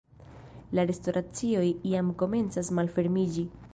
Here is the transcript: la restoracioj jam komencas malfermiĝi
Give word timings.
la 0.77 0.85
restoracioj 0.93 1.67
jam 1.91 2.11
komencas 2.23 2.73
malfermiĝi 2.81 3.45